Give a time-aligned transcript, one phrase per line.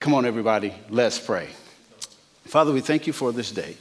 [0.00, 1.50] Come on, everybody, let's pray.
[2.46, 3.76] Father, we thank you for this day.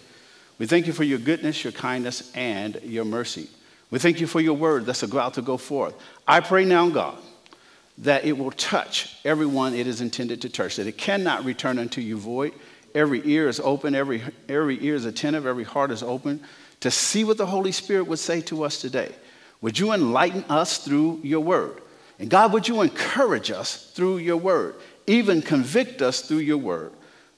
[0.58, 3.48] We thank you for your goodness, your kindness, and your mercy.
[3.90, 5.96] We thank you for your word that's about to go forth.
[6.28, 7.18] I pray now, God,
[8.00, 12.02] that it will touch everyone it is intended to touch, that it cannot return unto
[12.02, 12.52] you void.
[12.94, 16.42] Every ear is open, every, every ear is attentive, every heart is open
[16.82, 19.16] to see what the Holy Spirit would say to us today.
[19.62, 21.82] Would you enlighten us through your word?
[22.20, 24.76] And God, would you encourage us through your word?
[25.10, 26.94] Even convict us through your word.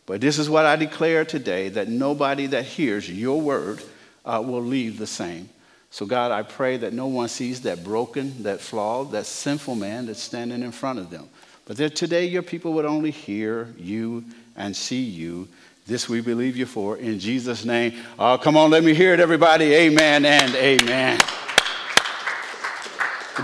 [0.05, 3.81] But this is what I declare today that nobody that hears your word
[4.25, 5.49] uh, will leave the same.
[5.89, 10.05] So, God, I pray that no one sees that broken, that flawed, that sinful man
[10.05, 11.29] that's standing in front of them.
[11.65, 14.26] But that today your people would only hear you
[14.57, 15.48] and see you.
[15.88, 16.98] This we believe you for.
[16.98, 17.93] In Jesus' name.
[18.20, 19.73] Oh, come on, let me hear it, everybody.
[19.73, 21.20] Amen and amen.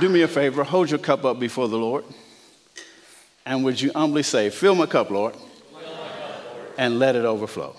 [0.01, 2.03] Do me a favor, hold your cup up before the Lord.
[3.47, 5.33] And would you humbly say, Fill my cup, Lord,
[6.77, 7.77] and let it overflow.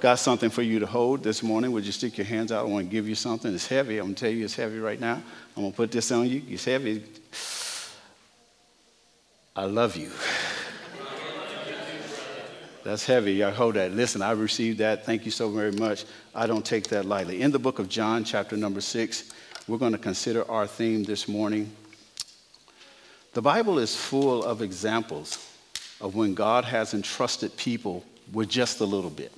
[0.00, 1.70] Got something for you to hold this morning.
[1.72, 2.64] Would you stick your hands out?
[2.64, 3.54] I want to give you something.
[3.54, 3.98] It's heavy.
[3.98, 5.22] I'm going to tell you it's heavy right now.
[5.54, 6.42] I'm going to put this on you.
[6.48, 7.04] It's heavy.
[9.54, 10.10] I love you.
[12.84, 13.44] That's heavy.
[13.44, 13.92] I hold that.
[13.92, 15.04] Listen, I received that.
[15.04, 16.06] Thank you so very much.
[16.34, 17.42] I don't take that lightly.
[17.42, 19.30] In the book of John, chapter number six,
[19.68, 21.70] we're going to consider our theme this morning
[23.34, 25.50] the Bible is full of examples
[26.00, 29.32] of when God has entrusted people with just a little bit.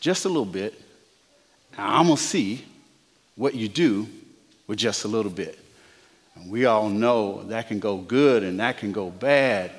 [0.00, 0.74] Just a little bit.
[1.78, 2.64] I'm going to see
[3.36, 4.08] what you do
[4.66, 5.58] with just a little bit.
[6.34, 9.70] And we all know that can go good and that can go bad.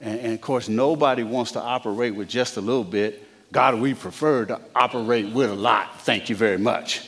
[0.00, 3.26] And, and, of course, nobody wants to operate with just a little bit.
[3.52, 6.00] God, we prefer to operate with a lot.
[6.00, 7.06] Thank you very much.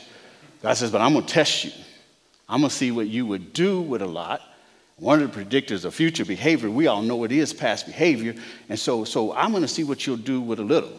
[0.61, 1.71] God says, but I'm going to test you.
[2.47, 4.41] I'm going to see what you would do with a lot
[4.97, 8.35] one of the predictors of future behavior, we all know it is past behavior.
[8.69, 10.93] And so, so I'm going to see what you'll do with a little.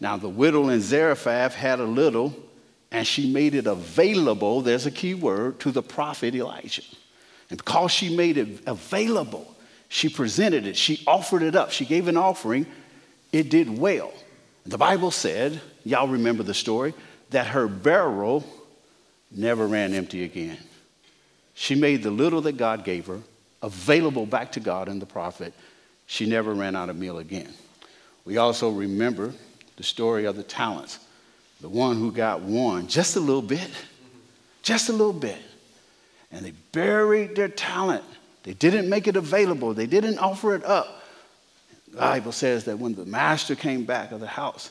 [0.00, 2.34] Now, the widow in Zarephath had a little,
[2.90, 6.82] and she made it available, there's a key word, to the prophet Elijah.
[7.50, 9.54] And because she made it available,
[9.88, 12.66] she presented it, she offered it up, she gave an offering,
[13.32, 14.12] it did well.
[14.64, 16.94] The Bible said, y'all remember the story,
[17.30, 18.44] that her barrel
[19.30, 20.58] never ran empty again.
[21.54, 23.20] She made the little that God gave her
[23.62, 25.54] available back to God and the prophet,
[26.06, 27.52] she never ran out of meal again.
[28.24, 29.32] We also remember
[29.76, 30.98] the story of the talents.
[31.60, 33.70] The one who got one, just a little bit,
[34.62, 35.38] just a little bit.
[36.32, 38.04] And they buried their talent.
[38.42, 41.02] They didn't make it available, they didn't offer it up.
[41.90, 44.70] The Bible says that when the master came back of the house,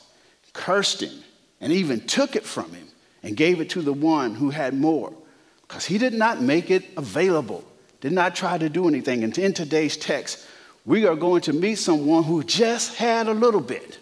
[0.54, 1.24] cursed him
[1.62, 2.88] and even took it from him
[3.24, 5.14] and gave it to the one who had more
[5.62, 7.64] because he did not make it available
[8.02, 9.24] did not try to do anything.
[9.24, 10.46] And in today's text,
[10.86, 14.00] we are going to meet someone who just had a little bit.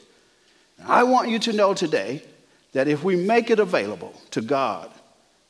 [0.85, 2.23] I want you to know today
[2.71, 4.89] that if we make it available to God,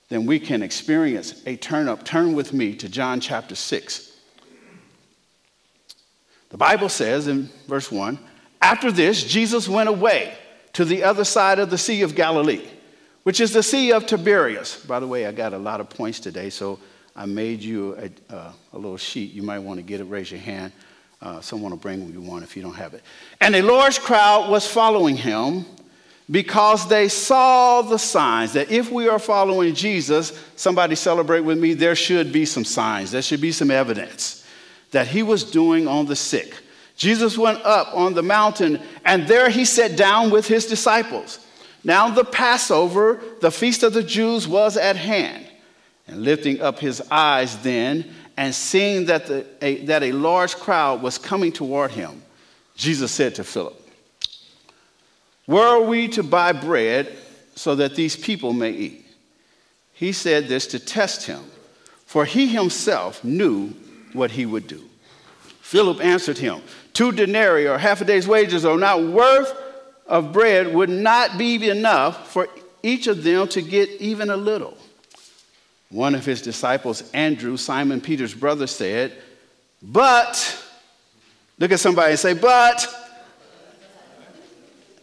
[0.09, 2.03] then we can experience a turn up.
[2.03, 4.17] Turn with me to John chapter 6.
[6.49, 8.17] The Bible says in verse 1
[8.59, 10.33] After this, Jesus went away
[10.73, 12.65] to the other side of the Sea of Galilee,
[13.21, 14.83] which is the Sea of Tiberias.
[14.87, 16.79] By the way, I got a lot of points today, so
[17.19, 19.33] I made you a, uh, a little sheet.
[19.33, 20.05] You might want to get it.
[20.05, 20.71] Raise your hand.
[21.21, 23.03] Uh, someone will bring what you one if you don't have it.
[23.41, 25.65] And a large crowd was following him
[26.31, 31.73] because they saw the signs that if we are following Jesus, somebody celebrate with me,
[31.73, 34.45] there should be some signs, there should be some evidence
[34.91, 36.55] that he was doing on the sick.
[36.95, 41.45] Jesus went up on the mountain, and there he sat down with his disciples.
[41.83, 45.48] Now, the Passover, the feast of the Jews, was at hand.
[46.09, 48.03] And lifting up his eyes then,
[48.35, 52.23] and seeing that, the, a, that a large crowd was coming toward him,
[52.75, 53.79] Jesus said to Philip,
[55.45, 57.15] Where are we to buy bread
[57.53, 59.05] so that these people may eat?
[59.93, 61.43] He said this to test him,
[62.05, 63.73] for he himself knew
[64.13, 64.83] what he would do.
[65.61, 66.61] Philip answered him,
[66.93, 69.53] Two denarii or half a day's wages are not worth
[70.07, 72.47] of bread would not be enough for
[72.81, 74.75] each of them to get even a little.
[75.91, 79.13] One of his disciples, Andrew, Simon Peter's brother, said,
[79.81, 80.63] But,
[81.57, 82.87] look at somebody and say, But,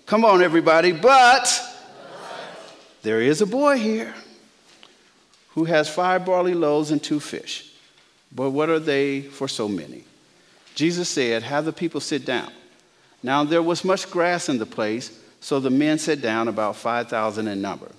[0.07, 1.63] come on, everybody, but,
[3.03, 4.15] there is a boy here
[5.51, 7.73] who has five barley loaves and two fish.
[8.33, 10.05] But what are they for so many?
[10.75, 12.53] Jesus said, Have the people sit down.
[13.23, 17.49] Now there was much grass in the place, so the men sat down, about 5,000
[17.49, 17.91] in number.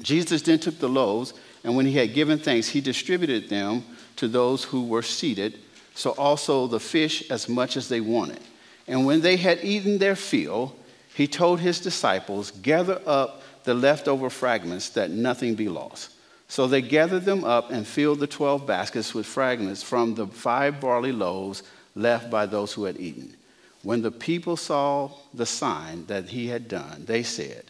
[0.00, 1.32] Jesus then took the loaves
[1.64, 3.84] and when he had given thanks, he distributed them
[4.16, 5.58] to those who were seated,
[5.94, 8.40] so also the fish as much as they wanted.
[8.88, 10.74] And when they had eaten their fill,
[11.14, 16.10] he told his disciples, Gather up the leftover fragments that nothing be lost.
[16.48, 20.80] So they gathered them up and filled the 12 baskets with fragments from the five
[20.80, 21.62] barley loaves
[21.94, 23.36] left by those who had eaten.
[23.82, 27.64] When the people saw the sign that he had done, they said,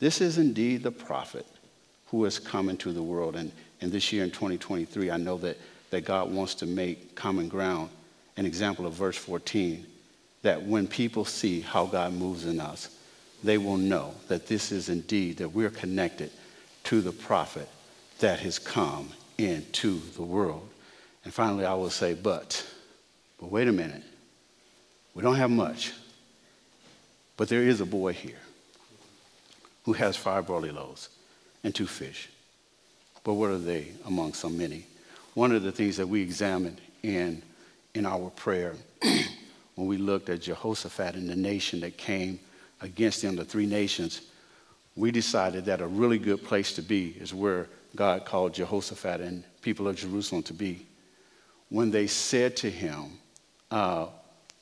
[0.00, 1.46] This is indeed the prophet
[2.14, 3.34] who has come into the world.
[3.34, 3.50] And,
[3.80, 5.58] and this year in 2023, I know that,
[5.90, 7.90] that God wants to make common ground
[8.36, 9.84] an example of verse 14
[10.42, 12.96] that when people see how God moves in us,
[13.42, 16.30] they will know that this is indeed, that we're connected
[16.84, 17.68] to the prophet
[18.20, 20.68] that has come into the world.
[21.24, 22.64] And finally, I will say, but,
[23.40, 24.04] but wait a minute.
[25.14, 25.92] We don't have much,
[27.36, 28.38] but there is a boy here
[29.84, 31.08] who has five barley loaves
[31.64, 32.28] and two fish.
[33.24, 34.86] But what are they among so many?
[35.32, 37.42] One of the things that we examined in,
[37.94, 38.74] in our prayer
[39.74, 42.38] when we looked at Jehoshaphat and the nation that came
[42.80, 44.20] against him, the three nations,
[44.94, 49.42] we decided that a really good place to be is where God called Jehoshaphat and
[49.62, 50.86] people of Jerusalem to be.
[51.68, 53.18] When they said to him,
[53.70, 54.06] uh,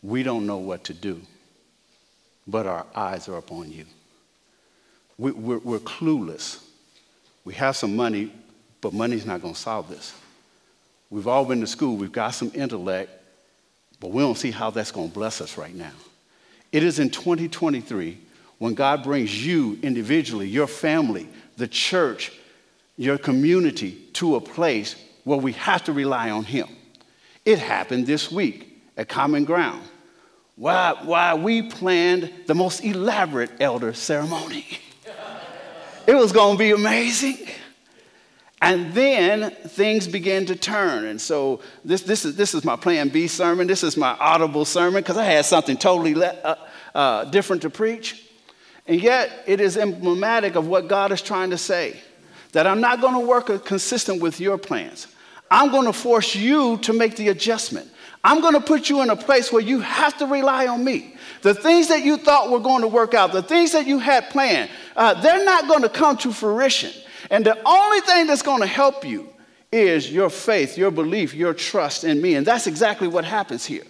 [0.03, 1.21] We don't know what to do,
[2.47, 3.85] but our eyes are upon you.
[5.19, 6.63] We, are clueless.
[7.45, 8.33] We have some money,
[8.81, 10.15] but money's not going to solve this.
[11.11, 13.11] We've all been to school, we've got some intellect,
[14.01, 15.93] but we don't see how that's going to bless us right now.
[16.73, 18.19] It is in 2023
[18.59, 22.33] when God brings you individually, your family, the church,
[22.97, 26.69] your community to a place where we have to rely on Him.
[27.45, 29.83] It happened this week at Common Ground.
[30.57, 34.67] Why, why we planned the most elaborate elder ceremony.
[36.07, 37.39] it was going to be amazing.
[38.61, 41.07] And then things began to turn.
[41.07, 43.67] And so this, this, is, this is my plan B sermon.
[43.67, 46.55] This is my audible sermon because I had something totally le- uh,
[46.95, 48.31] uh, different to preach.
[48.87, 52.01] And yet it is emblematic of what God is trying to say
[52.53, 55.09] that I'm not going to work consistent with your plans.
[55.51, 57.89] I'm going to force you to make the adjustment.
[58.23, 61.12] I'm going to put you in a place where you have to rely on me.
[61.43, 64.31] The things that you thought were going to work out, the things that you had
[64.31, 66.93] planned, uh, they're not going to come to fruition.
[67.31, 69.29] And the only thing that's going to help you
[69.71, 72.35] is your faith, your belief, your trust in me.
[72.35, 73.85] And that's exactly what happens here.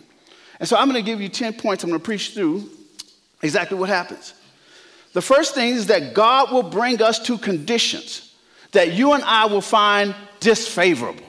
[0.60, 1.84] And so I'm going to give you 10 points.
[1.84, 2.70] I'm going to preach through
[3.42, 4.34] exactly what happens.
[5.12, 8.32] The first thing is that God will bring us to conditions
[8.70, 11.24] that you and I will find disfavorable.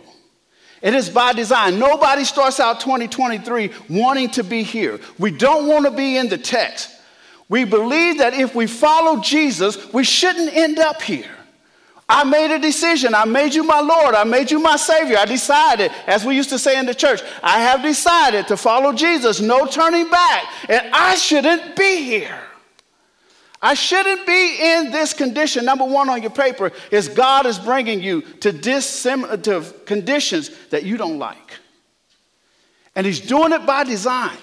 [0.83, 1.79] It is by design.
[1.79, 4.99] Nobody starts out 2023 wanting to be here.
[5.17, 6.89] We don't want to be in the text.
[7.47, 11.31] We believe that if we follow Jesus, we shouldn't end up here.
[12.09, 13.15] I made a decision.
[13.15, 14.13] I made you my Lord.
[14.13, 15.17] I made you my Savior.
[15.17, 18.91] I decided, as we used to say in the church, I have decided to follow
[18.91, 22.41] Jesus, no turning back, and I shouldn't be here.
[23.63, 25.63] I shouldn't be in this condition.
[25.63, 30.83] Number one on your paper is God is bringing you to, dissim- to conditions that
[30.83, 31.59] you don't like.
[32.93, 34.37] And He's doing it by design.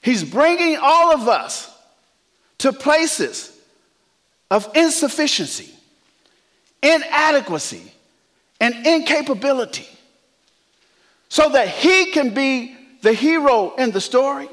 [0.00, 1.70] He's bringing all of us
[2.58, 3.54] to places
[4.50, 5.70] of insufficiency,
[6.82, 7.92] inadequacy,
[8.62, 9.88] and incapability
[11.28, 14.48] so that He can be the hero in the story.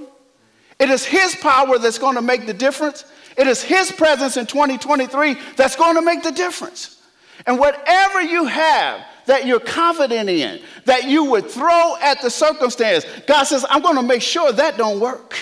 [0.79, 3.05] It is His power that's going to make the difference.
[3.39, 7.01] It is His presence in 2023 that's going to make the difference.
[7.47, 13.05] And whatever you have that you're confident in, that you would throw at the circumstance,
[13.27, 15.37] God says, I'm going to make sure that don't work.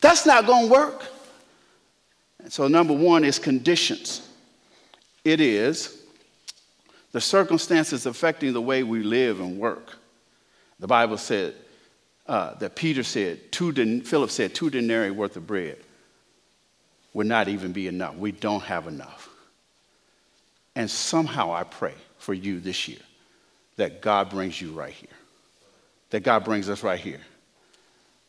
[0.00, 1.04] That's not going to work.
[2.42, 4.28] And so, number one is conditions.
[5.24, 6.02] It is
[7.12, 9.96] the circumstances affecting the way we live and work.
[10.80, 11.54] The Bible said
[12.26, 15.78] uh, that Peter said, two den- Philip said, two denarii worth of bread
[17.12, 18.16] would not even be enough.
[18.16, 19.28] We don't have enough.
[20.74, 23.00] And somehow I pray for you this year
[23.76, 25.08] that God brings you right here.
[26.10, 27.20] That God brings us right here.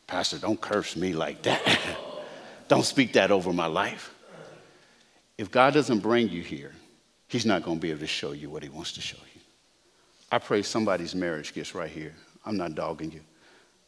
[0.06, 1.62] Pastor, don't curse me like that.
[2.68, 4.12] don't speak that over my life.
[5.38, 6.72] If God doesn't bring you here,
[7.28, 9.40] He's not going to be able to show you what He wants to show you.
[10.32, 12.14] I pray somebody's marriage gets right here.
[12.44, 13.20] I'm not dogging you.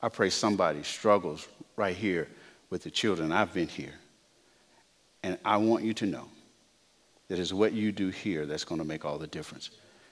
[0.00, 1.46] I pray somebody struggles
[1.76, 2.28] right here
[2.70, 3.32] with the children.
[3.32, 3.94] I've been here.
[5.22, 6.28] And I want you to know
[7.28, 9.70] that it's what you do here that's going to make all the difference.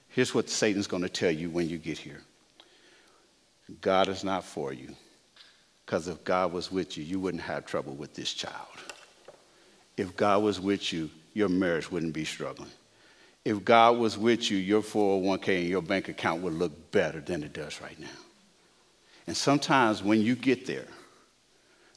[0.09, 2.21] Here's what Satan's going to tell you when you get here
[3.81, 4.95] God is not for you.
[5.85, 8.55] Because if God was with you, you wouldn't have trouble with this child.
[9.97, 12.69] If God was with you, your marriage wouldn't be struggling.
[13.43, 17.43] If God was with you, your 401k and your bank account would look better than
[17.43, 18.07] it does right now.
[19.27, 20.87] And sometimes when you get there,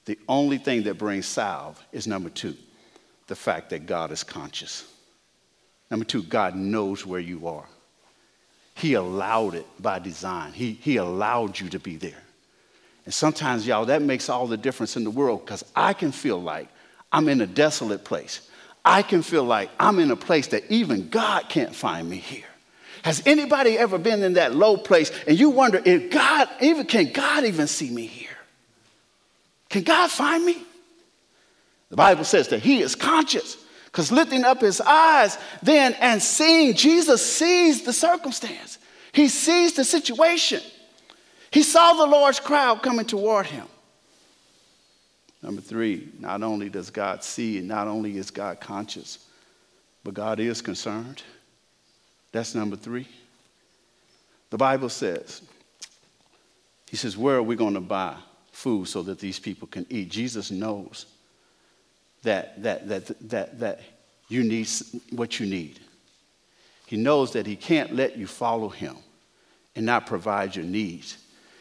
[0.05, 2.57] The only thing that brings salve is number two,
[3.27, 4.91] the fact that God is conscious.
[5.91, 7.67] Number two, God knows where you are.
[8.75, 12.23] He allowed it by design, He, he allowed you to be there.
[13.05, 16.41] And sometimes, y'all, that makes all the difference in the world because I can feel
[16.41, 16.69] like
[17.13, 18.49] I'm in a desolate place.
[18.85, 22.45] I can feel like I'm in a place that even God can't find me here.
[23.03, 27.13] Has anybody ever been in that low place and you wonder if God even can
[27.13, 28.29] God even see me here?
[29.69, 30.63] Can God find me?
[31.95, 36.75] The Bible says that he is conscious because lifting up his eyes then and seeing
[36.75, 38.79] Jesus sees the circumstance.
[39.13, 40.61] He sees the situation.
[41.53, 43.69] He saw the large crowd coming toward him.
[45.41, 49.29] Number three, not only does God see, not only is God conscious,
[50.03, 51.23] but God is concerned.
[52.33, 53.07] That's number three.
[54.51, 55.43] The Bible says,
[56.91, 58.17] He says, Where are we going to buy
[58.51, 60.11] food so that these people can eat?
[60.11, 61.07] Jesus knows
[62.25, 63.81] that, that, that, that, that
[64.29, 64.69] you need
[65.11, 65.81] what you need.
[66.87, 68.97] He knows that He can't let you follow Him
[69.77, 71.17] and not provide your needs.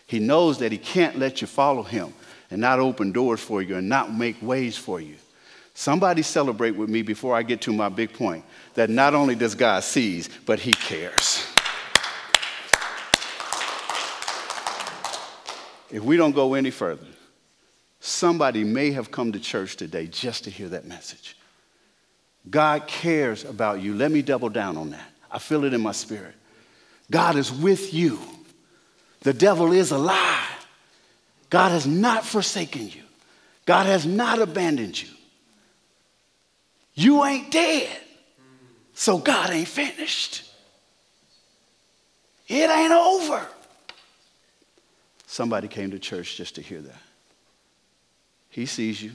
[0.08, 2.13] He knows that He can't let you follow Him
[2.51, 5.15] and not open doors for you and not make ways for you.
[5.74, 9.55] Somebody celebrate with me before I get to my big point that not only does
[9.55, 11.48] God sees, but he cares.
[15.89, 17.05] If we don't go any further,
[18.05, 21.38] somebody may have come to church today just to hear that message.
[22.50, 23.93] God cares about you.
[23.95, 25.10] Let me double down on that.
[25.31, 26.36] I feel it in my spirit.
[27.10, 28.19] God is with you.
[29.22, 30.45] The devil is a lie.
[31.50, 33.03] God has not forsaken you.
[33.65, 35.07] God has not abandoned you.
[36.95, 37.89] You ain't dead.
[38.93, 40.43] So God ain't finished.
[42.50, 43.48] It ain't over.
[45.25, 47.02] Somebody came to church just to hear that.
[48.53, 49.12] He sees you.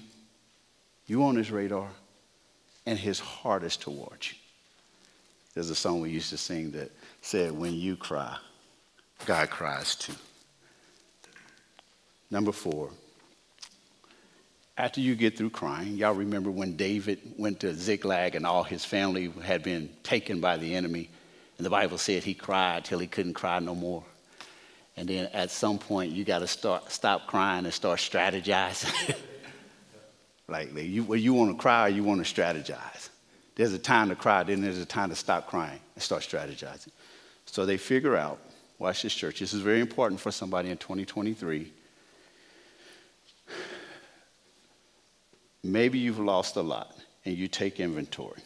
[1.07, 1.89] You on his radar,
[2.85, 4.39] and his heart is towards you.
[5.55, 6.91] There's a song we used to sing that
[7.23, 8.37] said, When you cry,
[9.27, 10.15] God cries too.
[12.33, 12.91] Number four,
[14.77, 18.85] after you get through crying, y'all remember when David went to Ziklag and all his
[18.85, 21.11] family had been taken by the enemy.
[21.59, 24.05] And the Bible said he cried till he couldn't cry no more.
[24.99, 29.15] And then at some point, you got to start stop crying and start strategizing.
[30.49, 33.09] like, you, well, you want to cry or you want to strategize.
[33.55, 36.91] There's a time to cry, then there's a time to stop crying and start strategizing.
[37.47, 38.41] So they figure out,
[38.81, 41.73] watch this church, this is very important for somebody in 2023
[45.63, 48.41] Maybe you've lost a lot and you take inventory.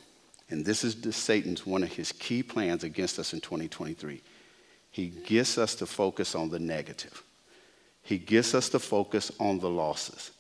[0.51, 4.21] And this is Satan's one of his key plans against us in 2023.
[4.93, 7.25] He gets us to focus on the negative.
[8.03, 10.31] He gets us to focus on the losses.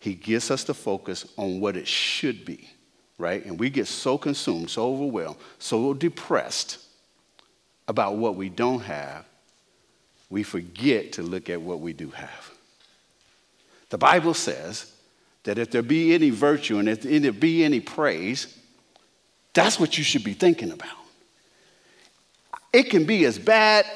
[0.00, 2.68] He gets us to focus on what it should be,
[3.16, 3.44] right?
[3.44, 6.78] And we get so consumed, so overwhelmed, so depressed
[7.86, 9.24] about what we don't have,
[10.28, 12.50] we forget to look at what we do have.
[13.90, 14.92] The Bible says
[15.44, 18.58] that if there be any virtue and if there be any praise,
[19.52, 20.96] that's what you should be thinking about.
[22.72, 23.86] It can be as bad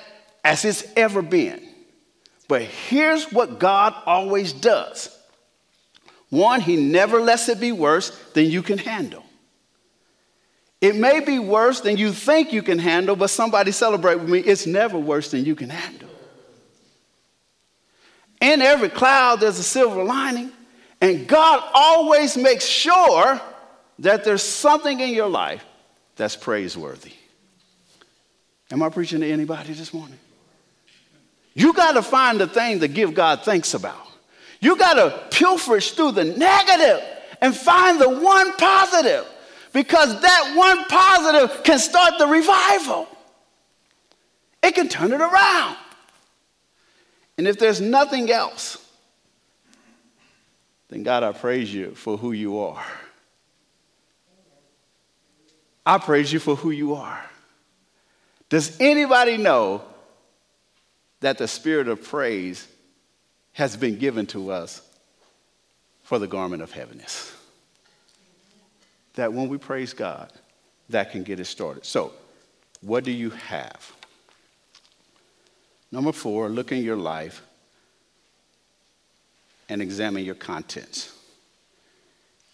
[0.45, 1.63] as it's ever been.
[2.49, 5.11] But here's what God always does
[6.29, 9.25] one, He never lets it be worse than you can handle.
[10.81, 14.41] It may be worse than you think you can handle, but somebody celebrate with me,
[14.41, 16.11] it's never worse than you can handle.
[18.41, 20.53] In every cloud, there's a silver lining.
[21.01, 23.41] And God always makes sure
[24.01, 25.65] that there's something in your life
[26.17, 27.13] that's praiseworthy.
[28.71, 30.19] Am I preaching to anybody this morning?
[31.55, 34.07] You got to find the thing to give God thanks about.
[34.61, 37.03] You got to pilferish through the negative
[37.41, 39.27] and find the one positive
[39.73, 43.09] because that one positive can start the revival.
[44.63, 45.77] It can turn it around.
[47.39, 48.79] And if there's nothing else,
[50.89, 52.85] then God, I praise you for who you are.
[55.85, 57.25] I praise you for who you are.
[58.57, 59.83] Does anybody know
[61.21, 62.67] that the spirit of praise
[63.53, 64.81] has been given to us
[66.05, 67.37] for the garment of heaviness?
[69.17, 70.33] That when we praise God,
[70.89, 71.85] that can get it started.
[71.85, 72.15] So,
[72.81, 73.93] what do you have?
[75.93, 77.43] Number four, look in your life
[79.69, 81.15] and examine your contents.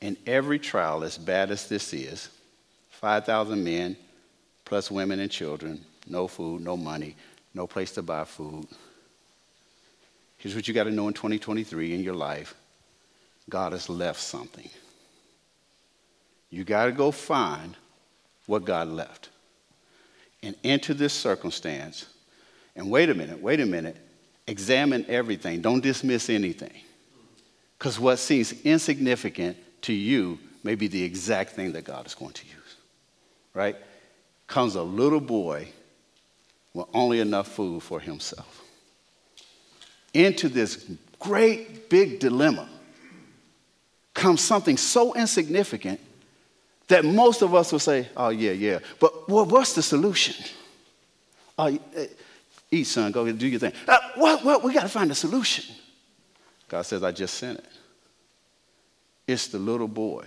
[0.00, 2.28] In every trial, as bad as this is,
[2.90, 3.96] 5,000 men
[4.64, 7.16] plus women and children, no food, no money,
[7.54, 8.66] no place to buy food.
[10.38, 12.54] Here's what you got to know in 2023 in your life
[13.48, 14.68] God has left something.
[16.50, 17.76] You got to go find
[18.46, 19.28] what God left.
[20.42, 22.06] And enter this circumstance,
[22.74, 23.96] and wait a minute, wait a minute,
[24.48, 25.60] examine everything.
[25.60, 26.82] Don't dismiss anything.
[27.78, 32.32] Because what seems insignificant to you may be the exact thing that God is going
[32.32, 32.76] to use.
[33.54, 33.76] Right?
[34.48, 35.68] Comes a little boy
[36.74, 38.62] with only enough food for himself.
[40.14, 40.86] Into this
[41.18, 42.68] great big dilemma
[44.14, 46.00] comes something so insignificant
[46.88, 48.78] that most of us will say, oh, yeah, yeah.
[49.00, 50.44] But what's the solution?
[51.56, 51.72] Uh,
[52.70, 53.72] eat, son, go do your thing.
[53.86, 54.62] Uh, what, what?
[54.62, 55.74] We got to find a solution.
[56.68, 57.68] God says, I just sent it.
[59.26, 60.26] It's the little boy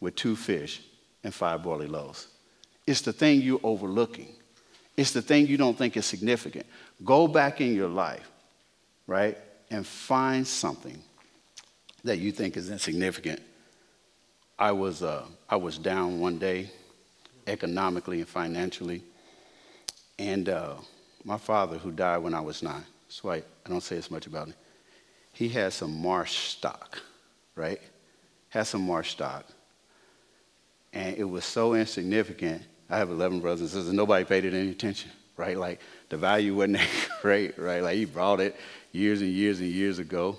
[0.00, 0.82] with two fish
[1.22, 2.26] and five barley loaves.
[2.86, 4.28] It's the thing you're overlooking.
[4.96, 6.66] It's the thing you don't think is significant.
[7.04, 8.30] Go back in your life,
[9.06, 9.38] right,
[9.70, 11.02] and find something
[12.04, 13.40] that you think is insignificant.
[14.58, 16.70] I was, uh, I was down one day,
[17.46, 19.02] economically and financially,
[20.18, 20.74] and uh,
[21.24, 24.26] my father, who died when I was nine, that's why I don't say as much
[24.26, 24.54] about him,
[25.32, 27.00] he had some marsh stock,
[27.56, 27.80] right?
[28.50, 29.46] Had some marsh stock.
[30.92, 32.62] And it was so insignificant.
[32.92, 33.92] I have 11 brothers and sisters.
[33.94, 35.56] Nobody paid it any attention, right?
[35.56, 35.80] Like
[36.10, 37.82] the value wasn't that great, right?
[37.82, 38.54] Like he brought it
[38.92, 40.38] years and years and years ago.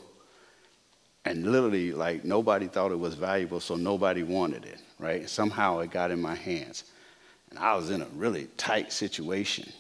[1.26, 5.28] And literally, like nobody thought it was valuable, so nobody wanted it, right?
[5.28, 6.84] Somehow it got in my hands.
[7.50, 9.72] And I was in a really tight situation.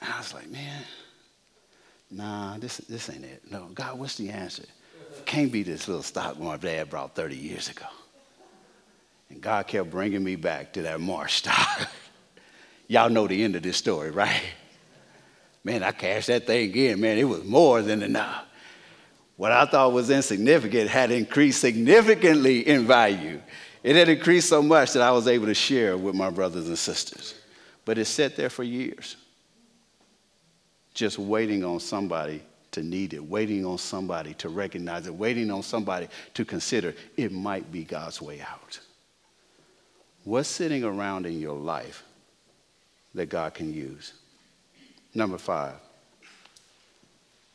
[0.00, 0.82] And I was like, man,
[2.10, 3.42] nah, this, this ain't it.
[3.48, 4.64] No, God, what's the answer?
[5.26, 7.86] Can't be this little stock my dad brought 30 years ago.
[9.32, 11.88] And God kept bringing me back to that marsh stock.
[12.86, 14.42] Y'all know the end of this story, right?
[15.64, 17.00] Man, I cashed that thing in.
[17.00, 18.44] Man, it was more than enough.
[19.38, 23.40] What I thought was insignificant had increased significantly in value.
[23.82, 26.78] It had increased so much that I was able to share with my brothers and
[26.78, 27.34] sisters.
[27.86, 29.16] But it sat there for years,
[30.92, 35.62] just waiting on somebody to need it, waiting on somebody to recognize it, waiting on
[35.62, 38.78] somebody to consider it might be God's way out.
[40.24, 42.04] What's sitting around in your life
[43.14, 44.14] that God can use?
[45.14, 45.74] Number five.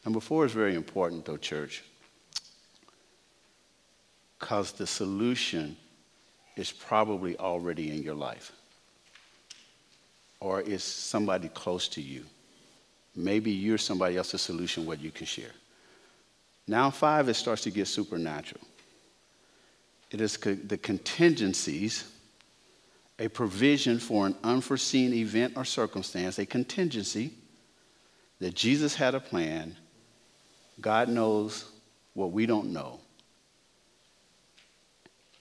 [0.05, 1.83] Number four is very important, though, church,
[4.39, 5.75] because the solution
[6.55, 8.51] is probably already in your life
[10.39, 12.23] or is somebody close to you.
[13.15, 15.51] Maybe you're somebody else's solution, what you can share.
[16.67, 18.61] Now, five, it starts to get supernatural.
[20.11, 22.11] It is co- the contingencies,
[23.19, 27.33] a provision for an unforeseen event or circumstance, a contingency
[28.39, 29.75] that Jesus had a plan.
[30.79, 31.65] God knows
[32.13, 32.99] what we don't know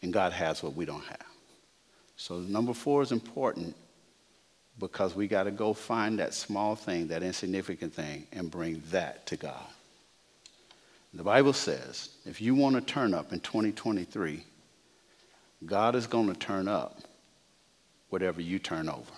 [0.03, 1.27] and God has what we don't have.
[2.17, 3.75] So, number four is important
[4.79, 9.27] because we got to go find that small thing, that insignificant thing, and bring that
[9.27, 9.67] to God.
[11.13, 14.45] The Bible says if you want to turn up in 2023,
[15.65, 17.01] God is going to turn up
[18.17, 19.13] whatever you turn over.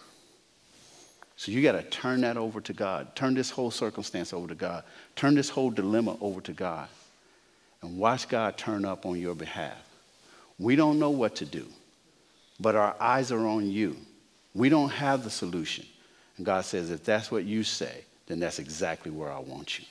[1.37, 3.15] So you got to turn that over to God.
[3.15, 4.83] Turn this whole circumstance over to God.
[5.15, 6.89] Turn this whole dilemma over to God.
[7.81, 9.79] And watch God turn up on your behalf.
[10.59, 11.69] We don't know what to do,
[12.59, 13.97] but our eyes are on you.
[14.53, 15.87] We don't have the solution.
[16.37, 19.85] And God says, if that's what you say, then that's exactly where I want you.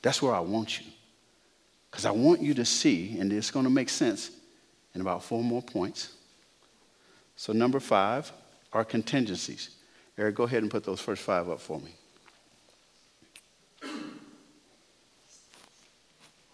[0.00, 0.86] That's where I want you.
[1.90, 4.30] Because I want you to see, and it's going to make sense
[4.94, 6.14] in about four more points.
[7.38, 8.32] So, number five
[8.72, 9.70] are contingencies.
[10.18, 11.94] Eric, go ahead and put those first five up for me.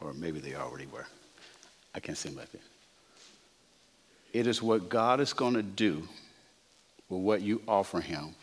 [0.03, 1.07] Or maybe they already were.
[1.95, 2.61] I can't see them back there.
[4.35, 6.07] It is what God is going to do
[7.09, 8.35] with what you offer Him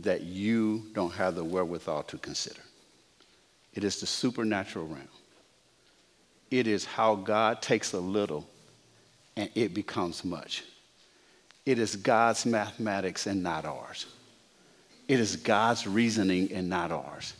[0.00, 2.62] that you don't have the wherewithal to consider.
[3.74, 5.06] It is the supernatural realm.
[6.50, 8.48] It is how God takes a little
[9.36, 10.64] and it becomes much.
[11.68, 14.06] It is God's mathematics and not ours.
[15.06, 17.34] It is God's reasoning and not ours.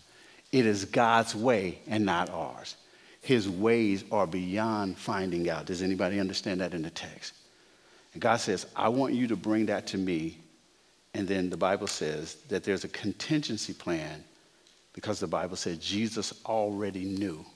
[0.52, 2.76] It is God's way and not ours.
[3.22, 5.64] His ways are beyond finding out.
[5.64, 7.32] Does anybody understand that in the text?
[8.12, 10.36] And God says, I want you to bring that to me.
[11.14, 14.22] And then the Bible says that there's a contingency plan
[14.92, 17.46] because the Bible said Jesus already knew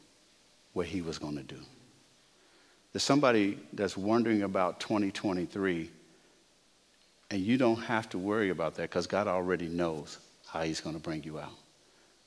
[0.73, 1.61] what he was going to do.
[2.95, 5.91] There's somebody that's wondering about 2023,
[7.33, 10.95] and you don't have to worry about that because God already knows how he's going
[10.95, 11.55] to bring you out.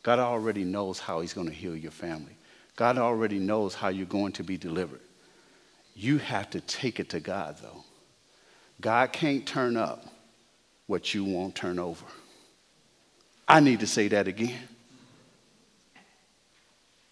[0.01, 2.35] God already knows how he's going to heal your family.
[2.75, 5.01] God already knows how you're going to be delivered.
[5.95, 7.83] You have to take it to God, though.
[8.81, 10.03] God can't turn up
[10.87, 12.05] what you won't turn over.
[13.47, 14.57] I need to say that again.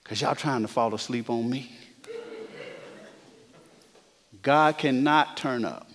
[0.04, 1.72] Because y'all trying to fall asleep on me.
[4.42, 5.88] God cannot turn up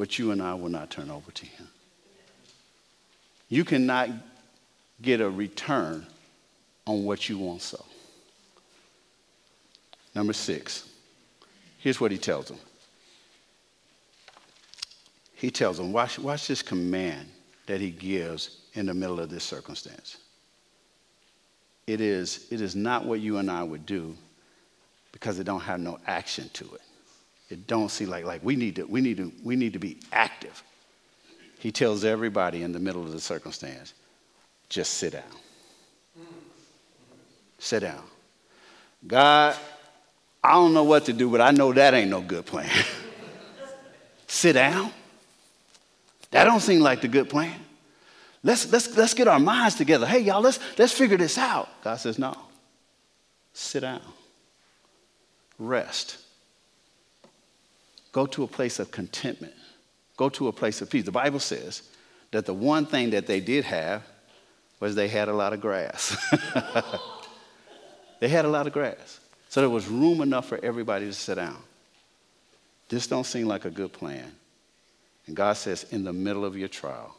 [0.00, 1.68] what you and I will not turn over to Him.
[3.50, 4.08] You cannot
[5.02, 6.06] get a return
[6.86, 7.84] on what you want so.
[10.14, 10.88] Number six,
[11.80, 12.56] here's what He tells them.
[15.34, 17.28] He tells them, watch, watch this command
[17.66, 20.16] that He gives in the middle of this circumstance.
[21.86, 24.16] It is, it is not what you and I would do
[25.12, 26.80] because it don't have no action to it.
[27.50, 29.98] It don't seem like, like we, need to, we, need to, we need to be
[30.12, 30.62] active.
[31.58, 33.92] He tells everybody in the middle of the circumstance,
[34.68, 36.26] just sit down.
[37.58, 38.02] Sit down.
[39.06, 39.56] God,
[40.42, 42.70] I don't know what to do, but I know that ain't no good plan.
[44.26, 44.92] sit down.
[46.30, 47.58] That don't seem like the good plan.
[48.42, 50.06] Let's, let's, let's get our minds together.
[50.06, 51.68] Hey, y'all, let's, let's figure this out.
[51.82, 52.34] God says, no.
[53.52, 54.00] Sit down.
[55.58, 56.16] Rest.
[58.12, 59.54] Go to a place of contentment.
[60.16, 61.04] Go to a place of peace.
[61.04, 61.82] The Bible says
[62.30, 64.02] that the one thing that they did have
[64.80, 66.16] was they had a lot of grass.
[68.20, 69.20] they had a lot of grass.
[69.48, 71.56] So there was room enough for everybody to sit down.
[72.88, 74.32] This don't seem like a good plan.
[75.26, 77.14] And God says, in the middle of your trial,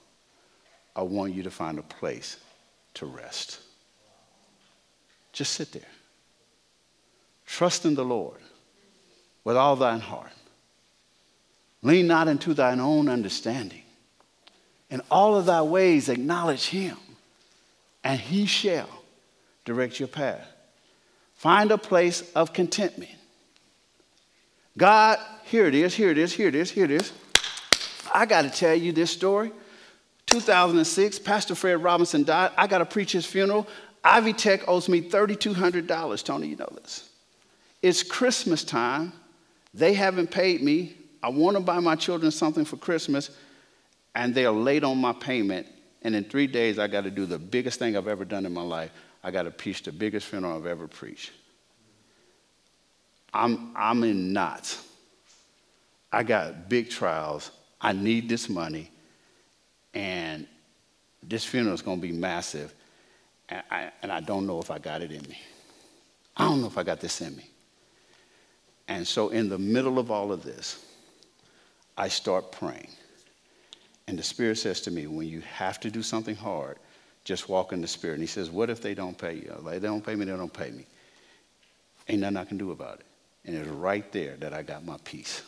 [0.95, 2.37] I want you to find a place
[2.95, 3.59] to rest.
[5.31, 5.81] Just sit there.
[7.45, 8.39] Trust in the Lord
[9.43, 10.31] with all thine heart.
[11.83, 13.81] Lean not into thine own understanding.
[14.89, 16.97] In all of thy ways, acknowledge him,
[18.03, 18.89] and he shall
[19.65, 20.47] direct your path.
[21.35, 23.11] Find a place of contentment.
[24.77, 27.11] God, here it is, here it is, here it is, here it is.
[28.13, 29.51] I got to tell you this story
[30.27, 32.51] 2006, Pastor Fred Robinson died.
[32.57, 33.67] I got to preach his funeral.
[34.03, 36.23] Ivy Tech owes me $3,200.
[36.23, 37.09] Tony, you know this.
[37.81, 39.11] It's Christmas time.
[39.73, 40.95] They haven't paid me.
[41.21, 43.31] I want to buy my children something for Christmas,
[44.15, 45.67] and they're late on my payment.
[46.01, 48.53] And in three days, I got to do the biggest thing I've ever done in
[48.53, 48.91] my life.
[49.23, 51.31] I got to preach the biggest funeral I've ever preached.
[53.33, 54.85] I'm, I'm in knots.
[56.11, 57.51] I got big trials.
[57.79, 58.91] I need this money
[59.93, 60.47] and
[61.23, 62.73] this funeral is going to be massive,
[63.49, 65.37] and I, and I don't know if I got it in me.
[66.35, 67.49] I don't know if I got this in me.
[68.87, 70.83] And so, in the middle of all of this,
[71.97, 72.89] I start praying.
[74.07, 76.77] And the Spirit says to me, when you have to do something hard,
[77.23, 78.15] just walk in the Spirit.
[78.15, 79.55] And He says, What if they don't pay you?
[79.61, 80.85] Like, they don't pay me, they don't pay me.
[82.07, 83.05] Ain't nothing I can do about it.
[83.45, 85.43] And it's right there that I got my peace.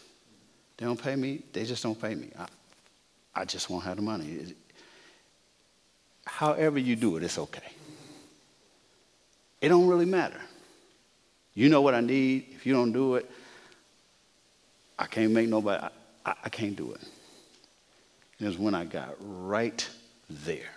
[0.78, 2.30] They don't pay me, they just don't pay me.
[2.38, 2.48] I,
[3.36, 4.56] I just won't have the money.
[6.26, 7.70] However you do it, it's okay.
[9.62, 10.40] It don't really matter.
[11.54, 12.48] You know what I need.
[12.52, 13.30] If you don't do it,
[14.98, 15.90] I can't make nobody, I,
[16.26, 17.02] I, I can't do it.
[18.40, 19.88] It was when I got right
[20.30, 20.72] there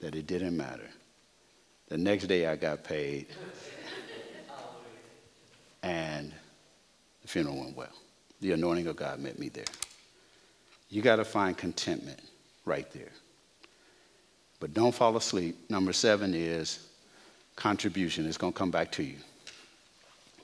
[0.00, 0.88] that it didn't matter.
[1.88, 3.26] The next day I got paid,
[5.82, 6.32] and
[7.22, 7.88] the funeral went well.
[8.40, 9.64] The anointing of God met me there.
[10.90, 12.20] You got to find contentment
[12.64, 13.12] right there.
[14.60, 15.70] But don't fall asleep.
[15.70, 16.86] Number seven is
[17.56, 18.26] contribution.
[18.26, 19.16] It's going to come back to you.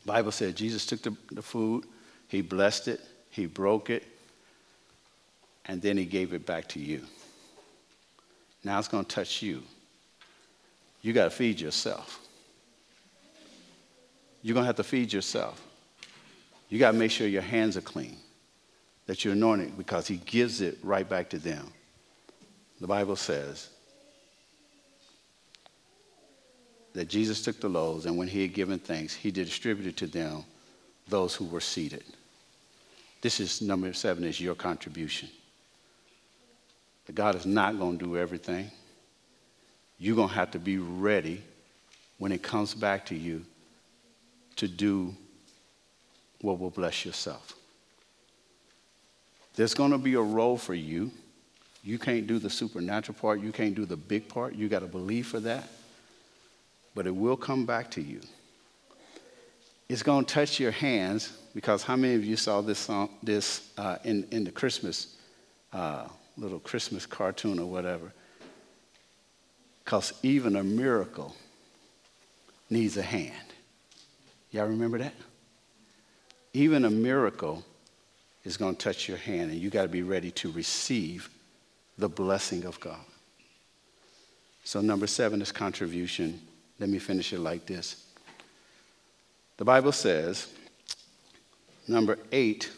[0.05, 1.85] Bible said Jesus took the, the food,
[2.29, 3.01] he blessed it,
[3.35, 4.05] he broke it,
[5.67, 7.03] and then he gave it back to you.
[8.63, 9.65] Now it's going to touch you.
[11.03, 12.21] You got to feed yourself.
[14.41, 15.61] You're going to have to feed yourself.
[16.69, 18.17] You got to make sure your hands are clean
[19.07, 21.73] that you're anointed because he gives it right back to them.
[22.81, 23.69] The Bible says
[26.93, 30.45] that Jesus took the loaves, and when he had given thanks, he distributed to them
[31.09, 32.05] those who were seated.
[33.25, 35.31] This is number seven, is your contribution.
[37.15, 38.71] God is not going to do everything.
[39.99, 41.43] You're going to have to be ready
[42.19, 43.47] when it comes back to you
[44.57, 45.15] to do
[46.43, 47.55] what will bless yourself.
[49.55, 51.11] There's going to be a role for you.
[51.83, 54.55] You can't do the supernatural part, you can't do the big part.
[54.55, 55.67] You got to believe for that.
[56.95, 58.21] But it will come back to you.
[59.89, 63.71] It's going to touch your hands because how many of you saw this song, this
[63.77, 65.17] uh, in, in the Christmas,
[65.73, 68.13] uh, little Christmas cartoon or whatever?
[69.85, 71.37] Because even a miracle
[72.71, 73.33] needs a hand.
[74.51, 75.15] Y'all remember that?
[76.55, 77.65] Even a miracle
[78.45, 81.29] is going to touch your hand, and you got to be ready to receive
[81.99, 83.01] the blessing of God.
[84.63, 86.41] So, number seven is contribution.
[86.79, 88.05] Let me finish it like this.
[89.57, 90.49] The Bible says,
[91.87, 92.71] number eight,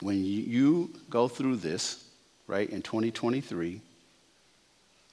[0.00, 2.04] when you go through this,
[2.46, 3.80] right, in 2023,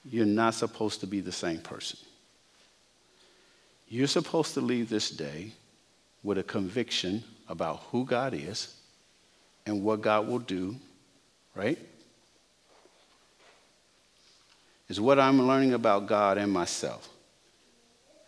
[0.04, 1.98] you're not supposed to be the same person.
[3.88, 5.52] You're supposed to leave this day
[6.22, 8.74] with a conviction about who God is
[9.66, 10.76] and what God will do,
[11.54, 11.78] right?
[14.88, 17.08] Is what I'm learning about God and myself,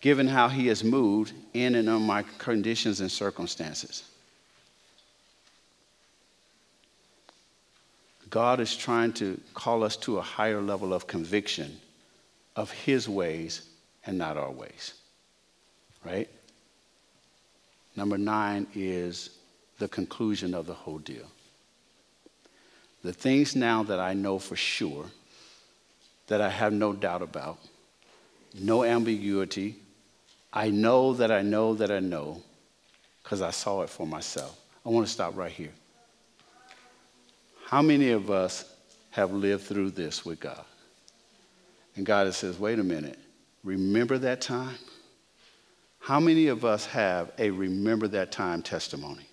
[0.01, 4.05] given how He has moved in and on my conditions and circumstances.
[8.31, 11.81] God is trying to call us to a higher level of conviction
[12.57, 13.69] of His ways
[14.07, 14.95] and not our ways.
[16.05, 16.29] Right?
[17.97, 19.31] Number nine is
[19.79, 21.27] the conclusion of the whole deal.
[23.03, 25.07] The things now that I know for sure,
[26.29, 27.59] that I have no doubt about,
[28.55, 29.77] no ambiguity,
[30.53, 32.43] I know that I know that I know
[33.23, 34.59] because I saw it for myself.
[34.85, 35.73] I want to stop right here.
[37.67, 38.65] How many of us
[39.11, 40.65] have lived through this with God?
[41.95, 43.19] And God says, wait a minute,
[43.63, 44.77] remember that time?
[46.01, 49.27] How many of us have a remember that time testimony?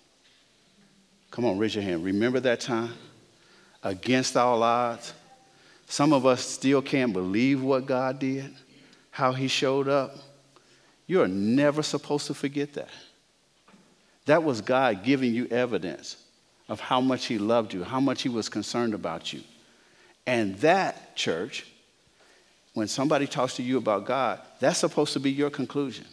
[1.30, 2.04] Come on, raise your hand.
[2.04, 2.92] Remember that time?
[3.82, 5.12] Against all odds?
[5.86, 8.54] Some of us still can't believe what God did,
[9.10, 10.16] how He showed up.
[11.08, 12.90] You are never supposed to forget that.
[14.26, 16.22] That was God giving you evidence
[16.68, 19.40] of how much He loved you, how much He was concerned about you.
[20.26, 21.66] And that, church,
[22.74, 26.04] when somebody talks to you about God, that's supposed to be your conclusion.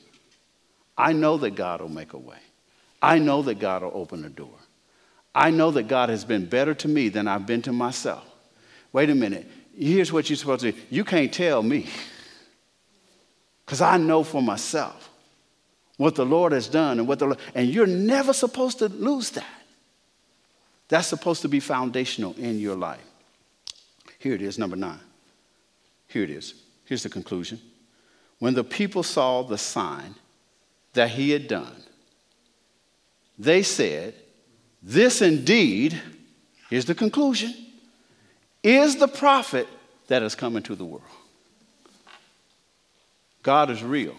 [0.97, 2.37] I know that God will make a way.
[3.01, 4.57] I know that God will open a door.
[5.35, 8.25] I know that God has been better to me than I've been to myself.
[8.93, 9.45] Wait a minute.
[9.77, 10.81] Here's what you're supposed to do.
[10.89, 11.87] You can't tell me.
[13.65, 15.09] Because I know for myself
[15.97, 19.31] what the Lord has done and what the Lord, and you're never supposed to lose
[19.31, 19.45] that.
[20.87, 23.03] That's supposed to be foundational in your life.
[24.19, 24.99] Here it is, number nine.
[26.07, 26.53] Here it is.
[26.85, 27.59] Here's the conclusion.
[28.39, 30.15] When the people saw the sign
[30.93, 31.83] that he had done,
[33.39, 34.13] they said,
[34.83, 35.99] This indeed,
[36.69, 37.53] is the conclusion,
[38.61, 39.67] is the prophet
[40.07, 41.03] that has come into the world.
[43.45, 44.15] God is real.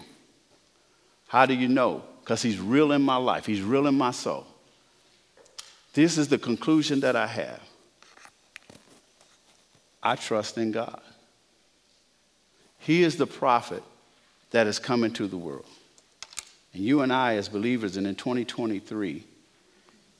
[1.27, 2.01] How do you know?
[2.21, 4.47] Because he's real in my life, he's real in my soul.
[5.93, 7.59] This is the conclusion that I have.
[10.01, 11.01] I trust in God.
[12.79, 13.83] He is the prophet
[14.51, 15.65] that is coming to the world.
[16.73, 19.25] And you and I, as believers, and in 2023,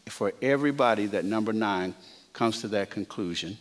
[0.08, 1.96] for everybody that number nine
[2.34, 3.58] comes to that conclusion,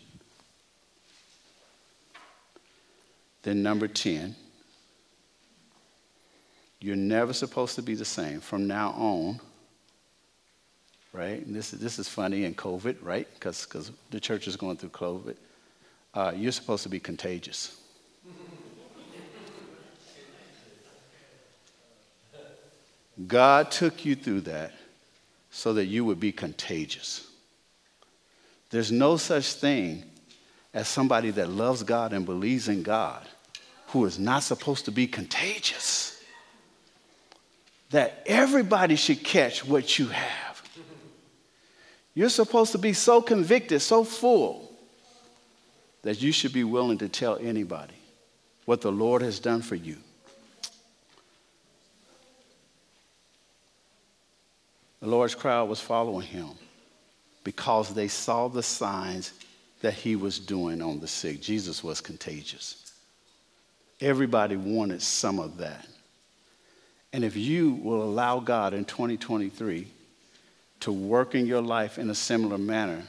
[3.45, 4.35] then number 10,
[6.87, 8.39] you're never supposed to be the same.
[8.39, 9.41] From now on,
[11.13, 11.45] right?
[11.45, 13.27] And this, this is funny in COVID, right?
[13.35, 15.35] Because the church is going through COVID.
[16.15, 17.77] Uh, you're supposed to be contagious.
[23.27, 24.73] God took you through that
[25.51, 27.29] so that you would be contagious.
[28.71, 30.05] There's no such thing
[30.73, 33.27] as somebody that loves God and believes in God
[33.89, 36.06] who is not supposed to be contagious.
[37.91, 40.63] That everybody should catch what you have.
[42.15, 44.73] You're supposed to be so convicted, so full,
[46.03, 47.95] that you should be willing to tell anybody
[48.65, 49.97] what the Lord has done for you.
[55.01, 56.51] The Lord's crowd was following him
[57.45, 59.33] because they saw the signs
[59.81, 61.41] that he was doing on the sick.
[61.41, 62.93] Jesus was contagious.
[64.01, 65.87] Everybody wanted some of that.
[67.13, 69.87] And if you will allow God in 2023
[70.81, 73.03] to work in your life in a similar manner,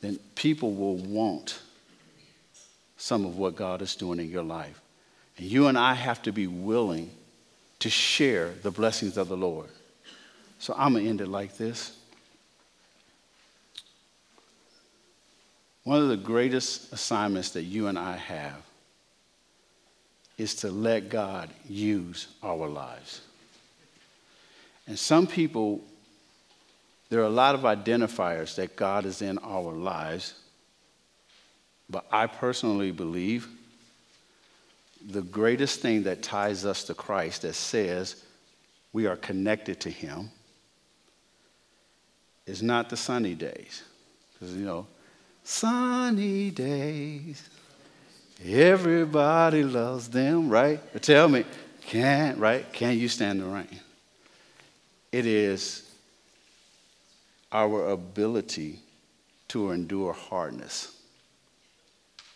[0.00, 1.60] then people will want
[2.96, 4.80] some of what God is doing in your life.
[5.36, 7.10] And you and I have to be willing
[7.80, 9.68] to share the blessings of the Lord.
[10.58, 11.96] So I'm going to end it like this.
[15.84, 18.67] One of the greatest assignments that you and I have
[20.38, 23.20] is to let God use our lives.
[24.86, 25.82] And some people
[27.10, 30.34] there are a lot of identifiers that God is in our lives,
[31.88, 33.48] but I personally believe
[35.06, 38.22] the greatest thing that ties us to Christ that says
[38.92, 40.30] we are connected to Him
[42.46, 43.82] is not the sunny days.
[44.32, 44.86] Because, you know,
[45.44, 47.48] sunny days,
[48.44, 50.80] everybody loves them, right?
[50.92, 51.44] But tell me,
[51.82, 52.70] can, right?
[52.72, 53.80] Can you stand the rain?
[55.10, 55.90] It is
[57.50, 58.80] our ability
[59.48, 60.94] to endure hardness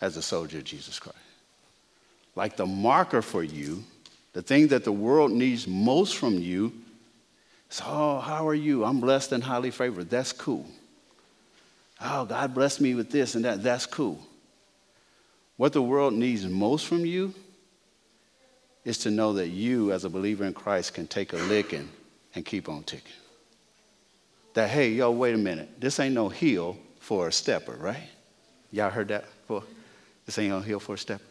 [0.01, 1.19] as a soldier of Jesus Christ.
[2.35, 3.85] Like the marker for you,
[4.33, 6.73] the thing that the world needs most from you
[7.71, 8.85] is, oh, how are you?
[8.85, 10.09] I'm blessed and highly favored.
[10.09, 10.67] That's cool.
[12.01, 13.62] Oh, God blessed me with this and that.
[13.62, 14.19] That's cool.
[15.57, 17.35] What the world needs most from you
[18.85, 21.88] is to know that you, as a believer in Christ, can take a licking
[22.35, 23.12] and keep on ticking.
[24.55, 25.81] That, hey, yo, wait a minute.
[25.81, 28.09] This ain't no heel for a stepper, right?
[28.71, 29.65] Y'all heard that before?
[30.27, 31.23] This ain't no heel for a stepper.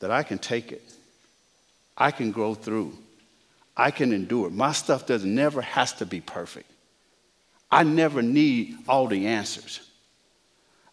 [0.00, 0.82] That I can take it.
[1.96, 2.96] I can grow through.
[3.76, 4.50] I can endure.
[4.50, 6.70] My stuff does never has to be perfect.
[7.70, 9.80] I never need all the answers.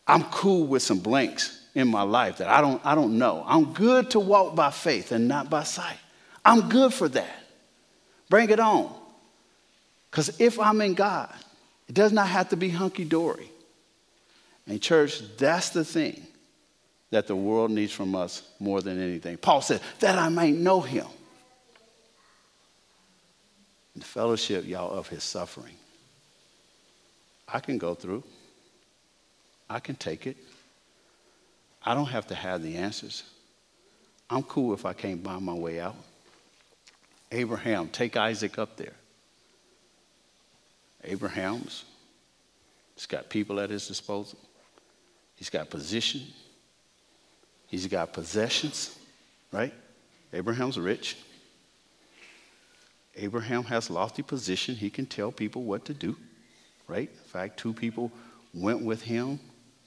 [0.08, 3.44] I'm cool with some blanks in my life that I don't, I don't know.
[3.48, 5.98] I'm good to walk by faith and not by sight.
[6.44, 7.44] I'm good for that.
[8.30, 8.94] Bring it on.
[10.10, 11.34] Because if I'm in God,
[11.88, 13.50] it does not have to be hunky dory.
[14.68, 16.26] And, church, that's the thing
[17.10, 19.38] that the world needs from us more than anything.
[19.38, 21.08] Paul said, that I might know him.
[23.96, 25.76] The fellowship, y'all, of his suffering.
[27.48, 28.24] I can go through,
[29.70, 30.38] I can take it.
[31.84, 33.24] I don't have to have the answers.
[34.30, 35.96] I'm cool if I can't buy my way out.
[37.32, 38.94] Abraham, take Isaac up there.
[41.04, 41.86] Abraham's,
[42.96, 44.38] he's got people at his disposal.
[45.36, 46.22] He's got position.
[47.68, 48.98] He's got possessions,
[49.52, 49.74] right?
[50.34, 51.18] Abraham's rich.
[53.16, 54.76] Abraham has lofty position.
[54.76, 56.16] He can tell people what to do,
[56.88, 57.10] right?
[57.10, 58.12] In fact, two people
[58.54, 59.40] went with him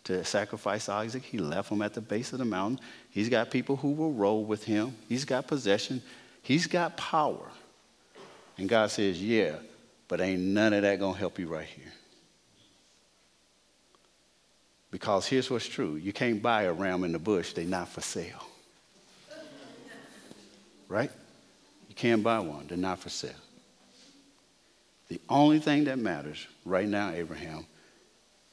[0.04, 1.22] to sacrifice Isaac.
[1.22, 2.80] He left them at the base of the mountain.
[3.10, 4.94] He's got people who will roll with him.
[5.08, 6.02] He's got possession.
[6.42, 7.50] He's got power.
[8.58, 9.56] And God says, Yeah,
[10.08, 11.92] but ain't none of that going to help you right here.
[14.90, 18.00] Because here's what's true you can't buy a ram in the bush, they're not for
[18.00, 18.46] sale.
[20.88, 21.10] right?
[21.88, 23.32] You can't buy one, they're not for sale.
[25.08, 27.66] The only thing that matters right now, Abraham,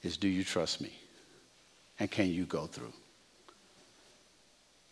[0.04, 0.92] is do you trust me?
[2.02, 2.94] And can you go through?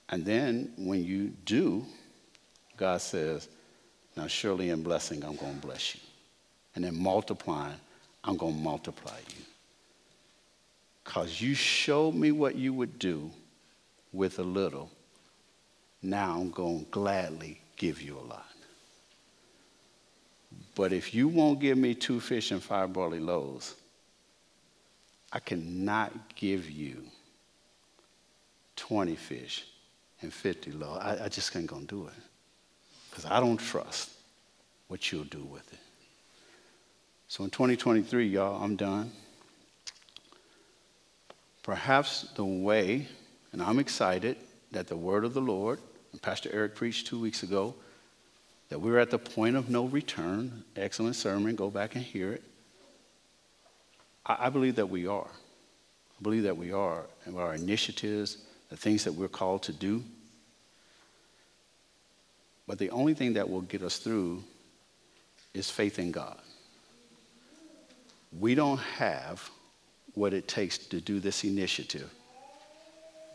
[0.09, 1.83] And then when you do,
[2.77, 3.49] God says,
[4.15, 6.01] Now surely in blessing, I'm going to bless you.
[6.75, 7.79] And then multiplying,
[8.23, 9.43] I'm going to multiply you.
[11.03, 13.31] Because you showed me what you would do
[14.13, 14.91] with a little.
[16.03, 18.45] Now I'm going to gladly give you a lot.
[20.75, 23.73] But if you won't give me two fish and five barley loaves,
[25.31, 27.03] I cannot give you
[28.75, 29.65] 20 fish
[30.21, 30.99] and 50 loaves.
[31.01, 32.13] I, I just ain't going to do it.
[33.09, 34.09] Because I don't trust
[34.87, 35.79] what you'll do with it.
[37.27, 39.11] So in 2023, y'all, I'm done.
[41.61, 43.07] Perhaps the way,
[43.51, 44.37] and I'm excited
[44.71, 45.79] that the word of the Lord,
[46.11, 47.75] and Pastor Eric preached two weeks ago,
[48.69, 50.63] that we're at the point of no return.
[50.75, 52.43] Excellent sermon, go back and hear it.
[54.29, 55.27] I, I believe that we are.
[55.27, 58.37] I believe that we are, and our initiatives,
[58.69, 60.03] the things that we're called to do.
[62.67, 64.43] But the only thing that will get us through
[65.53, 66.37] is faith in God.
[68.39, 69.49] We don't have
[70.13, 72.13] what it takes to do this initiative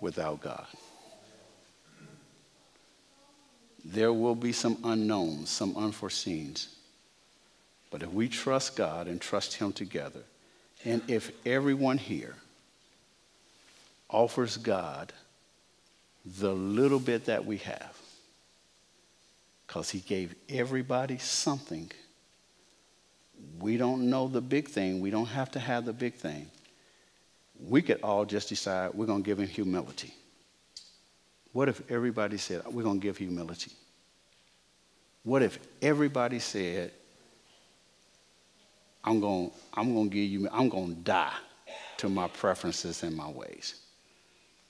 [0.00, 0.66] without God.
[3.84, 6.68] There will be some unknowns, some unforeseens.
[7.90, 10.22] But if we trust God and trust Him together,
[10.84, 12.34] and if everyone here
[14.10, 15.12] offers God
[16.38, 17.98] the little bit that we have,
[19.66, 21.90] because He gave everybody something
[23.58, 25.00] we don't know the big thing.
[25.00, 26.46] We don't have to have the big thing.
[27.60, 30.12] We could all just decide we're going to give him humility.
[31.52, 33.70] What if everybody said, we're going to give humility?
[35.22, 36.90] What if everybody said,
[39.04, 41.34] I'm going, I'm going to give you, I'm going to die
[41.98, 43.80] to my preferences and my ways?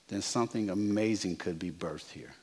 [0.07, 2.33] Then something amazing could be birthed here.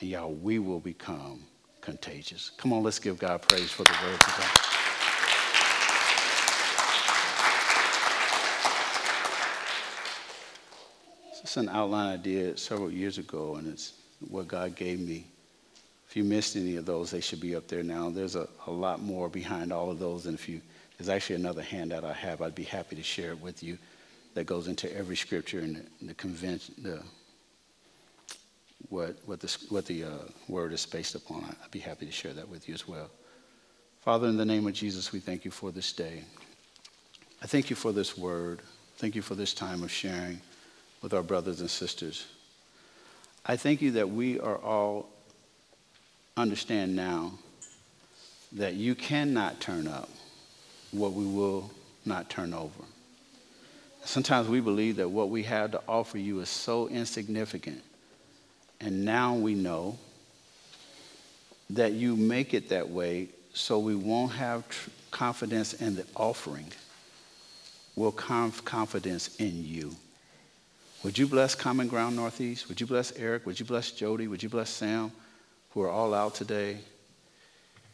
[0.00, 1.42] And y'all, we will become
[1.80, 2.52] contagious.
[2.56, 4.68] Come on, let's give God praise for the word today.
[11.42, 13.94] It's an outline I did several years ago, and it's
[14.28, 15.26] what God gave me.
[16.08, 18.08] If you missed any of those, they should be up there now.
[18.08, 20.24] There's a, a lot more behind all of those.
[20.24, 20.62] And if you,
[20.96, 23.76] there's actually another handout I have, I'd be happy to share it with you
[24.32, 27.02] that goes into every scripture and the, the convention, the,
[28.88, 30.08] what, what the, what the uh,
[30.48, 31.44] word is based upon.
[31.62, 33.10] I'd be happy to share that with you as well.
[34.00, 36.24] Father, in the name of Jesus, we thank you for this day.
[37.42, 38.62] I thank you for this word.
[38.96, 40.40] Thank you for this time of sharing
[41.02, 42.26] with our brothers and sisters.
[43.44, 45.10] I thank you that we are all
[46.38, 47.32] understand now
[48.52, 50.08] that you cannot turn up
[50.90, 51.70] what we will
[52.04, 52.84] not turn over.
[54.04, 57.82] Sometimes we believe that what we have to offer you is so insignificant.
[58.80, 59.98] And now we know
[61.70, 66.72] that you make it that way so we won't have tr- confidence in the offering
[67.98, 69.96] We'll have confidence in you.
[71.02, 72.68] Would you bless Common Ground Northeast?
[72.68, 73.44] Would you bless Eric?
[73.44, 74.28] Would you bless Jody?
[74.28, 75.10] Would you bless Sam,
[75.70, 76.78] who are all out today?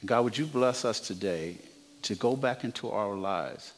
[0.04, 1.56] God, would you bless us today
[2.02, 3.72] to go back into our lives?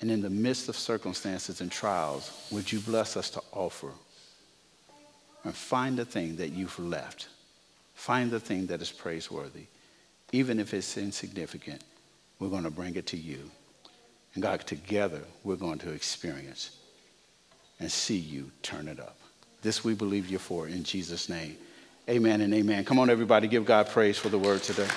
[0.00, 3.90] And in the midst of circumstances and trials, would you bless us to offer
[5.44, 7.28] and find the thing that you've left?
[7.94, 9.66] Find the thing that is praiseworthy.
[10.32, 11.82] Even if it's insignificant,
[12.38, 13.50] we're going to bring it to you.
[14.34, 16.76] And God, together, we're going to experience
[17.78, 19.16] and see you turn it up.
[19.62, 21.56] This we believe you for in Jesus' name.
[22.06, 22.84] Amen and amen.
[22.84, 24.88] Come on, everybody, give God praise for the word today.